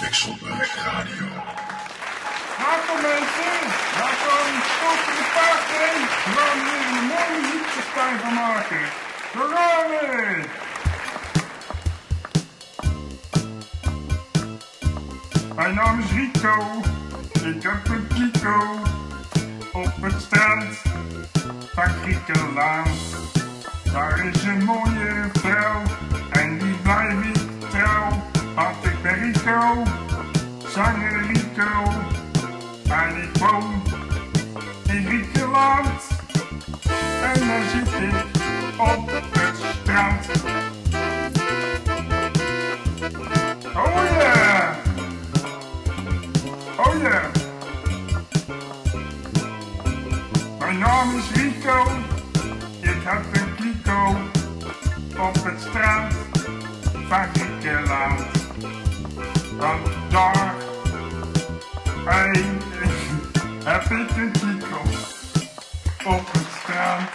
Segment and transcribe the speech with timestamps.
[0.00, 1.26] Pixelburg Radio.
[2.58, 3.58] Welkom mensen,
[3.96, 5.88] welkom tot de party.
[6.24, 8.84] We gaan weer een mooie muziekfestijn van maken.
[9.32, 9.78] We gaan.
[15.56, 16.82] Mijn naam is Rico,
[17.32, 18.80] ik heb een Kiko
[19.72, 20.74] op het strand
[21.74, 22.97] van Griekenland.
[23.98, 25.82] Daar is een mooie vrouw
[26.30, 28.08] en die blijf ik trouw,
[28.54, 29.82] want ik ben Rico,
[30.68, 31.90] zanger Rico.
[32.88, 33.82] En ik woon
[34.88, 36.02] in Griekenland.
[37.22, 38.24] En dan zit ik
[38.76, 40.26] op het strand.
[43.74, 44.76] Oh ja!
[46.76, 47.20] Oh ja!
[50.58, 52.07] Mijn naam is Rico.
[55.20, 56.14] Op het strand
[57.08, 58.20] van Griekenland.
[59.56, 60.54] Want daar
[63.64, 64.80] heb ik een kliko
[66.04, 67.07] op het strand.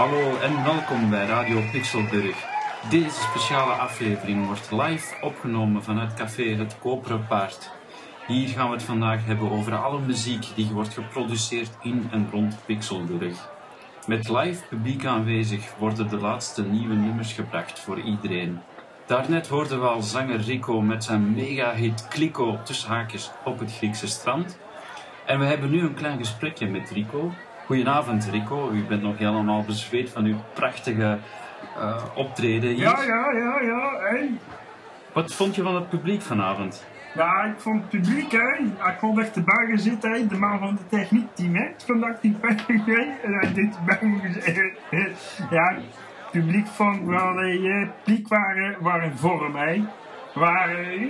[0.00, 2.46] Hallo en welkom bij Radio Pixelburg.
[2.90, 7.70] Deze speciale aflevering wordt live opgenomen vanuit café Het Koperen Paard.
[8.26, 12.56] Hier gaan we het vandaag hebben over alle muziek die wordt geproduceerd in en rond
[12.66, 13.50] Pixelburg.
[14.06, 18.60] Met live publiek aanwezig worden de laatste nieuwe nummers gebracht voor iedereen.
[19.06, 24.06] Daarnet hoorden we al zanger Rico met zijn mega-hit Kliko tussen haakjes op het Griekse
[24.06, 24.58] strand.
[25.26, 27.32] En we hebben nu een klein gesprekje met Rico.
[27.70, 31.18] Goedenavond Rico, u bent nog helemaal bezweet van uw prachtige
[31.76, 32.78] eh, optreden hier.
[32.78, 34.30] Ja, ja, ja, ja, hey.
[35.12, 36.86] Wat vond je van het publiek vanavond?
[37.14, 38.58] Ja, ik vond het publiek, hè.
[38.64, 40.26] Ik vond echt erbij gezeten, hè.
[40.26, 41.68] De man van de techniekteam, hè.
[41.86, 43.02] Vandaag die hè.
[43.22, 43.78] En hij deed
[44.22, 44.72] gezeten.
[45.56, 49.84] Ja, het publiek vond wel, het publiek waren, waren vorm, hè.
[50.34, 51.00] Waren,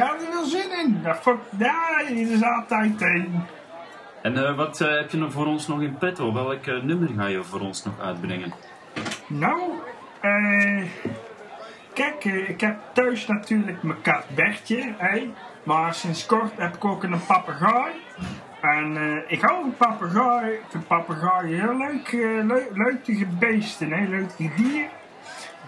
[0.00, 1.00] hadden er wel zin in.
[1.02, 3.42] Dat vond, ja, er is altijd een.
[4.22, 6.32] En eh, wat eh, heb je nog voor ons nog in petto?
[6.32, 8.52] Welk eh, nummer ga je voor ons nog uitbrengen?
[9.26, 9.60] Nou,
[11.92, 14.94] kijk, ik heb thuis natuurlijk mijn kat Bertje.
[15.62, 17.92] Maar sinds kort heb ik ook een papegaai.
[18.60, 18.96] En
[19.28, 20.52] ik hou van papegaai.
[20.52, 20.84] Ik vind
[21.42, 22.12] heel leuk,
[22.46, 24.06] leuk, leuke beesten, hè.
[24.06, 24.88] Leuke dieren.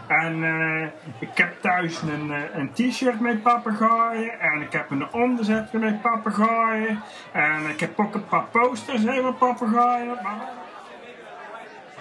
[0.07, 0.87] En eh,
[1.19, 4.41] ik heb thuis een, eh, een t-shirt met papegaaien.
[4.41, 7.03] En ik heb een onderzet met papegaaien.
[7.33, 10.19] En ik heb ook een paar posters met papegaaien.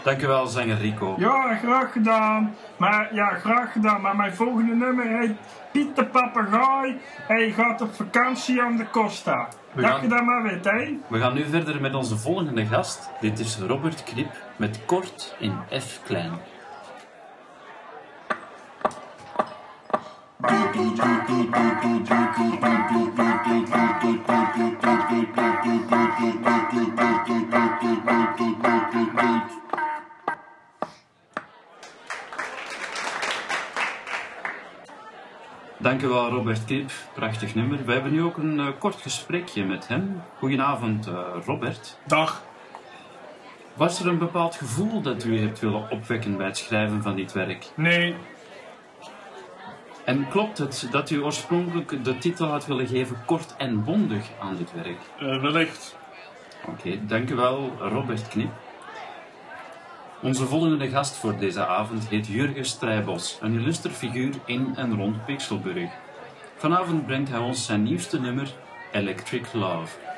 [0.03, 1.15] Dankjewel zanger Rico.
[1.17, 2.55] Ja, graag gedaan.
[2.77, 4.01] Maar ja, graag gedaan.
[4.01, 5.31] Maar mijn volgende nummer heet
[5.71, 6.99] Piet de Papegaai.
[7.27, 9.47] Hij gaat op vakantie aan de Costa.
[9.71, 10.97] We Dat gaan- je dat maar weet, hè?
[11.07, 13.09] We gaan nu verder met onze volgende gast.
[13.19, 16.31] Dit is Robert Knip met Kort in F klein.
[35.81, 37.85] Dankjewel Robert Knip, prachtig nummer.
[37.85, 40.21] We hebben nu ook een eh, kort gesprekje met hem.
[40.37, 41.13] Goedenavond eh,
[41.45, 41.97] Robert.
[42.05, 42.43] Dag.
[43.73, 47.33] Was er een bepaald gevoel dat u hebt willen opwekken bij het schrijven van dit
[47.33, 47.65] werk?
[47.75, 48.15] Nee.
[50.09, 54.55] En klopt het dat u oorspronkelijk de titel had willen geven kort en bondig aan
[54.55, 54.97] dit werk?
[55.19, 55.97] Uh, wellicht.
[56.65, 58.49] Oké, dankjewel Robert Knip.
[60.21, 65.25] Onze volgende gast voor deze avond heet Jurgen Strijbos, een illuster figuur in en rond
[65.25, 65.89] Pixelburg.
[66.55, 68.53] Vanavond brengt hij ons zijn nieuwste nummer,
[68.91, 70.08] Electric Love.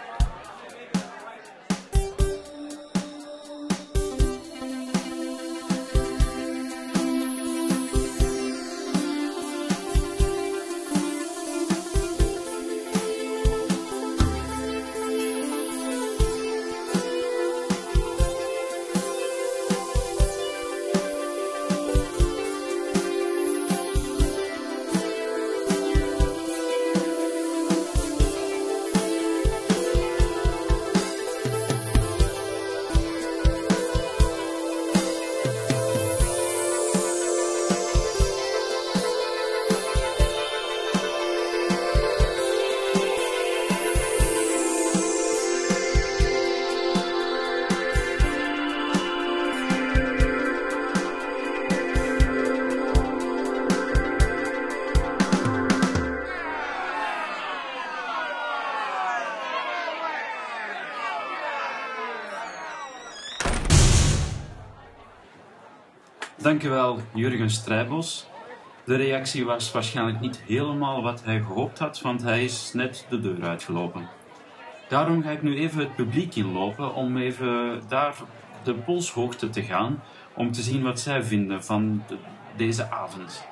[66.42, 68.28] Dankjewel, Jurgen Strijbos.
[68.86, 73.20] De reactie was waarschijnlijk niet helemaal wat hij gehoopt had, want hij is net de
[73.20, 74.08] deur uitgelopen.
[74.90, 78.16] Daarom ga ik nu even het publiek inlopen om even daar
[78.64, 80.04] de polshoogte te gaan,
[80.34, 82.18] om te zien wat zij vinden van de-
[82.56, 83.46] deze avond.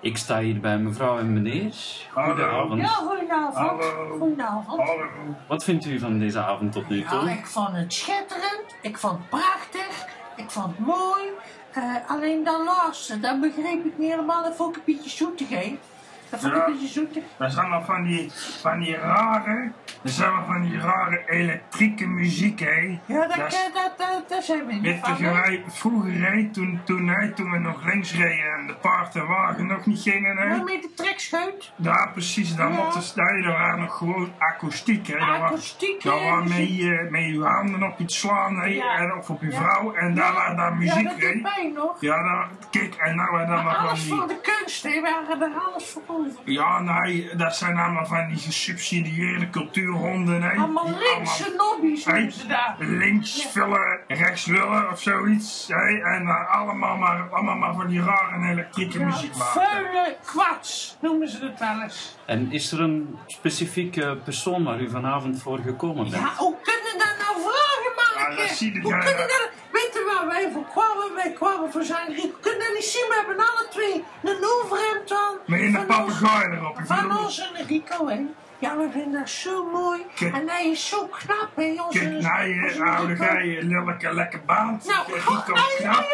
[0.00, 1.72] Ik sta hier bij mevrouw en meneer.
[2.12, 2.80] Goedenavond.
[2.80, 3.56] Ja, goedenavond.
[3.56, 4.16] Hallo.
[4.18, 4.80] Goedenavond.
[4.88, 5.06] Hallo.
[5.48, 7.30] Wat vindt u van deze avond tot nu Ja, toe?
[7.30, 8.74] ik vond het schitterend.
[8.82, 10.06] Ik vond het prachtig.
[10.36, 11.22] Ik vond het mooi.
[11.74, 14.42] Eh, alleen dat laatste, dat begreep ik niet helemaal.
[14.42, 15.78] Dat vond ik een beetje zoetig, hè.
[16.40, 16.66] Dat vond ik Ja.
[17.00, 17.22] een beetje.
[17.38, 19.72] Dat zijn allemaal van die, van die rare,
[20.02, 22.98] dat zijn allemaal van die rare elektrieke muziek, hè.
[23.06, 25.16] Ja, dat, Dat is- dat, dat, dat, dat zijn we niet van,
[25.66, 29.66] vroeger reed, toen, toen, hè, toen we nog links reden en de paard en wagen
[29.66, 30.44] nog niet gingen, hè.
[30.44, 31.72] Ja, met de trekschuit.
[31.76, 32.76] Ja, precies, dan Ja.
[32.76, 35.18] mochten dat waren nog gewoon akoestiek, hè.
[35.18, 36.58] Dat Akoestiek, Dat muziek.
[36.58, 38.96] met, je, met je handen op iets slaan, hè, Ja.
[38.96, 39.56] en of op je Ja.
[39.60, 41.32] vrouw, en daar was daar Ja, muziek, dat hè.
[41.32, 42.00] doet mij nog.
[42.00, 45.00] Ja, daar, kijk, en nou waren dan nog van alles voor de kunst, hè.
[45.00, 46.02] We hadden er alles voor.
[46.44, 50.56] Ja, nee, dat zijn allemaal van die gesubsidieerde cultuurhonden, hè.
[50.56, 52.74] Allemaal linkse nobby's Hey, noemen ze daar.
[52.78, 55.68] links vullen, rechts willen of zoiets.
[55.68, 56.02] Hè?
[56.14, 59.62] En dan allemaal maar, allemaal maar van die rare elektrieke Ja, muziek maken.
[59.62, 62.16] vuile kwats noemen ze het wel eens.
[62.26, 66.22] En is er een specifieke persoon waar u vanavond voor gekomen bent?
[66.22, 68.42] Ja, hoe kunnen dat nou vragen, Ja, manneke?
[68.48, 69.50] dat zie je hoe kunnen dat...
[70.34, 71.14] Je wij voor kwamen?
[71.14, 72.36] Wij kwamen voor zijn Rico.
[72.40, 73.04] Kunnen dat niet zien?
[73.08, 75.34] We hebben alle twee een overhemd aan.
[75.46, 76.76] Met een Van papegaai ons- erop.
[76.84, 78.20] Van bedoel- onze Rico, hè?
[78.64, 80.06] Ja, we vinden dat zo mooi.
[80.14, 80.34] Kijk.
[80.34, 81.74] en hij is zo knap, hè?
[81.86, 82.10] Onze, Kijk,
[82.46, 83.24] nee, onze oude Rico.
[83.24, 84.84] gij, lelijke lekker baand.
[84.86, 86.04] Nou, God, hij, hij knap.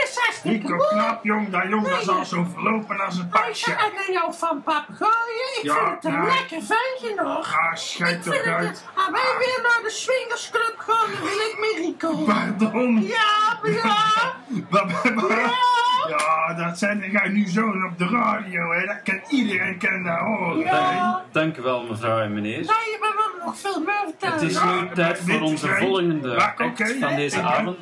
[0.44, 0.88] mooi.
[0.88, 1.50] knap, jong.
[1.50, 2.16] Dat jong dat is Nee.
[2.16, 3.54] al zo verlopen als een pakje.
[3.54, 5.48] zei aan jou van papegaaien.
[5.58, 6.26] Ik Ja, vind het een nee.
[6.38, 7.56] lekker ventje nog.
[7.58, 8.44] Ah, Ik schijt toch het...
[8.44, 8.84] uit.
[8.94, 12.24] Als wij weer naar de swingersclub gaan, dan wil ik met Rico.
[12.24, 13.02] Pardon.
[13.02, 14.34] Ja, maar ja.
[16.18, 18.86] Ja, dat zijn ga nu zo op de radio, hè.
[18.86, 20.66] Dat kan iedereen kan horen.
[20.66, 20.70] hè.
[20.70, 21.24] Ja.
[21.32, 22.56] Dank u wel, mevrouw en meneer.
[22.56, 24.34] Nee, we willen nog veel meer vertellen.
[24.38, 27.76] Het is Ja, nu tijd voor onze volgende act van deze avond.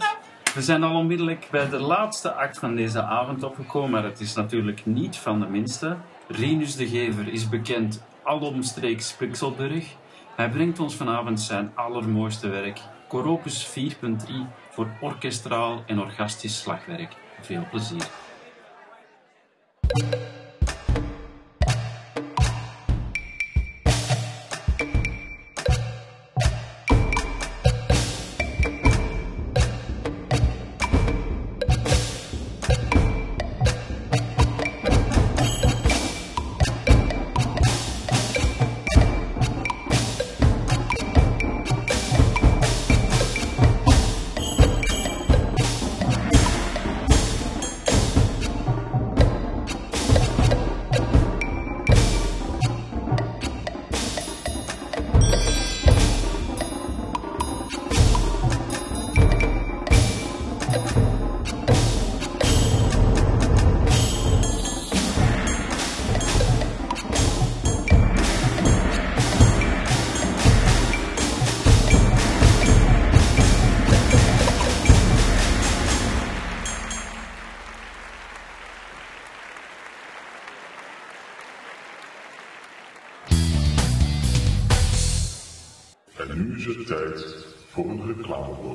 [0.55, 4.35] We zijn al onmiddellijk bij de laatste act van deze avond opgekomen, maar het is
[4.35, 5.97] natuurlijk niet van de minste.
[6.29, 9.85] Renus de Gever is bekend alomstreeks Pixelburg.
[10.37, 14.07] Hij brengt ons vanavond zijn allermooiste werk, Coropus 4.3,
[14.71, 17.13] voor orkestraal en orgastisch slagwerk.
[17.41, 18.03] Veel plezier.
[18.03, 18.28] En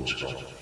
[0.04, 0.54] ugh.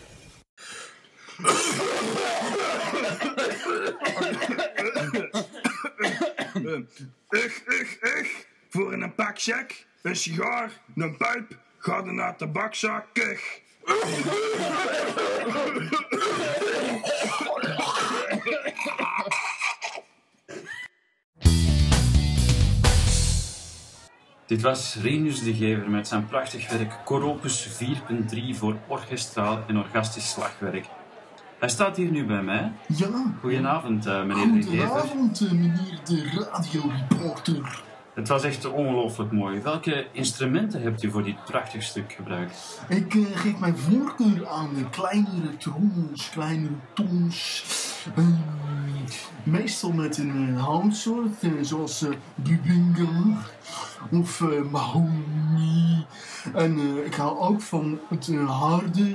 [8.70, 13.60] Voor een pakzak, een sigaar, een pijp, ga er naar de tabakzak, kuch.
[24.52, 30.30] Dit was Renus de Gever met zijn prachtig werk Coropus 4.3 voor orkestraal en orgastisch
[30.30, 30.86] slagwerk.
[31.58, 32.72] Hij staat hier nu bij mij.
[32.86, 34.86] Ja, Goedenavond, eh, meneer de Gever.
[34.86, 37.82] goedenavond eh, meneer de radioreporter.
[38.14, 39.60] Het was echt ongelooflijk mooi.
[39.60, 42.80] Welke instrumenten hebt u voor dit prachtig stuk gebruikt?
[42.88, 47.64] Ik eh, geef mijn voorkeur aan kleinere trommels, kleinere tons.
[48.16, 48.32] Ehm,
[49.42, 53.36] meestal met een houtsoort, eh, zoals uh, bubinga
[54.10, 56.06] of mahogany.
[56.54, 59.14] En ik hou ook van het harde,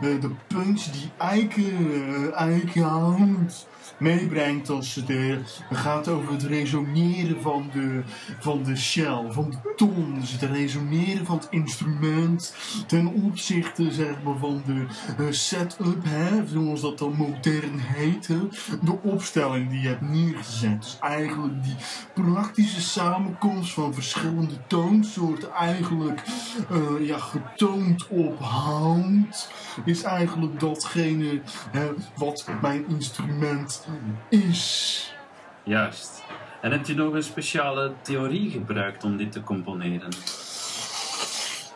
[0.00, 3.66] de punch die eiken, eikenhout.
[4.00, 5.38] Meebrengt als het
[5.70, 8.02] gaat over het resoneren van de,
[8.38, 10.16] van de shell, van de toon.
[10.20, 12.54] Dus het resoneren van het instrument
[12.86, 14.84] ten opzichte zeg maar, van de
[15.18, 18.26] eh, setup, hè, zoals dat dan modern heet.
[18.82, 20.80] De opstelling die je hebt neergezet.
[20.80, 21.76] Dus eigenlijk die
[22.14, 26.22] praktische samenkomst van verschillende toonsoorten eigenlijk
[26.70, 29.50] eh, ja, getoond op hout
[29.84, 31.40] is eigenlijk datgene
[31.70, 33.86] hè, wat mijn instrument
[34.28, 35.14] is.
[35.62, 36.22] Juist.
[36.60, 40.08] En heb je nog een speciale theorie gebruikt om dit te componeren?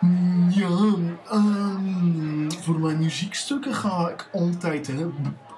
[0.01, 0.69] Mm, Ja,
[1.31, 4.95] ehm, voor mijn muziekstukken ga ik altijd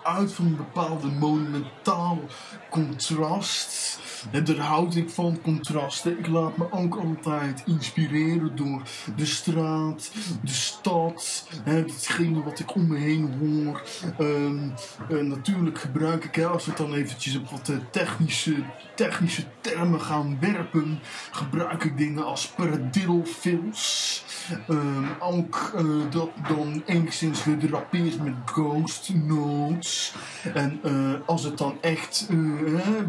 [0.02, 2.18] uit van een bepaalde monumentaal
[2.70, 3.98] contrast.
[4.30, 6.18] Daar houd ik van contrasten.
[6.18, 8.82] Ik laat me ook altijd inspireren door
[9.16, 10.10] de straat,
[10.42, 13.82] de stad, hetgene wat ik om me heen hoor.
[14.18, 14.68] Ehm,
[15.08, 18.54] eh, natuurlijk gebruik ik, als we het dan eventjes op wat eh, technische,
[18.94, 20.98] technische termen gaan werpen,
[21.30, 24.24] gebruik ik dingen als paradiddle-fills.
[24.68, 30.14] Ehm, ook eh, dat dan enigszins gedrapeerd met ghost notes.
[30.54, 30.80] En
[31.26, 32.28] als het dan echt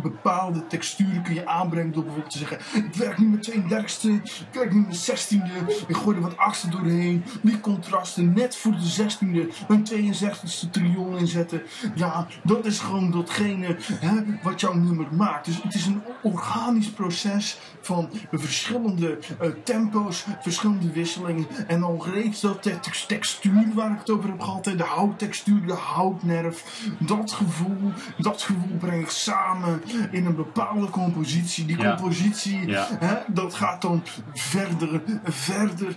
[0.02, 4.54] bepaalde texturen kun je aanbrengen door bijvoorbeeld te zeggen: Ik werk nu met 32e, ik
[4.54, 7.24] werk nu met 16e, ik gooi er wat achtste doorheen.
[7.42, 11.62] Die contrasten net voor de 16e, een 62e triol inzetten.
[11.96, 15.46] Ja, dat is gewoon datgene hè, wat jouw nummer maakt.
[15.46, 21.48] Dus het is een organisch proces van verschillende eh, tempo's, verschillende wisselingen.
[21.68, 25.74] En al reeds dat te- textuur waar ik het over heb gehad, de houttextuur, de
[25.74, 31.66] houtnerf, dat gevoel, dat gevoel breng ik samen in een bepaalde compositie.
[31.66, 31.96] Die Ja.
[31.96, 32.88] compositie, Ja.
[33.00, 34.04] hè, dat gaat dan
[34.34, 35.94] verder, verder.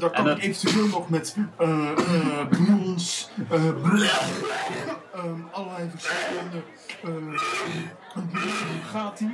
[0.00, 1.78] Daar kan ik eventueel nog met eh
[2.50, 3.30] brons,
[5.24, 6.62] ehm, allerlei verschillende.
[7.02, 7.38] eh,
[8.92, 9.30] gaat hij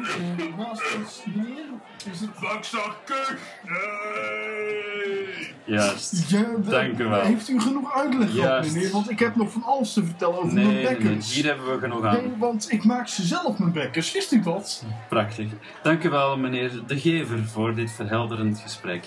[0.56, 1.64] naast ons neer?
[2.12, 3.36] Is het Bakzakken!
[3.64, 5.54] Hey!
[5.64, 6.30] Juist.
[6.30, 7.20] Ja, Dank u wel.
[7.20, 8.90] Heeft u genoeg uitleg gehad, meneer?
[8.90, 11.34] Want ik heb nog van alles te vertellen over Nee, mijn nee, nee, bekkers.
[11.34, 12.14] hier hebben we genoeg aan.
[12.14, 14.12] Nee, want ik maak ze zelf, mijn bekkers.
[14.12, 14.84] Wist u dat?
[15.08, 15.46] Prachtig.
[15.82, 19.04] Dank u wel, meneer De Gever, voor dit verhelderend gesprek.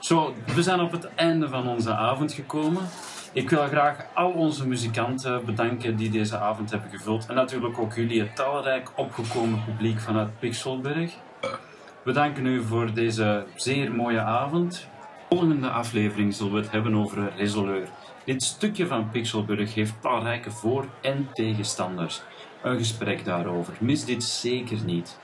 [0.00, 2.82] Zo, we zijn op het einde van onze avond gekomen.
[3.32, 7.26] Ik wil graag al onze muzikanten bedanken die deze avond hebben gevuld.
[7.26, 11.12] En natuurlijk ook jullie, het talrijk opgekomen publiek vanuit Pixelburg.
[12.02, 14.88] We danken u voor deze zeer mooie avond.
[15.28, 17.88] Volgende aflevering zullen we het hebben over Resoleur.
[18.24, 22.22] Dit stukje van Pixelburg heeft talrijke voor- en tegenstanders.
[22.62, 23.74] Een gesprek daarover.
[23.80, 25.18] Mis dit zeker niet.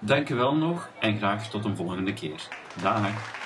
[0.00, 2.48] Dank u wel nog en graag tot een volgende keer.
[2.82, 3.42] Dag.